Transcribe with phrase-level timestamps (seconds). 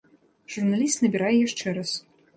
[0.53, 1.91] Журналіст набірае яшчэ раз.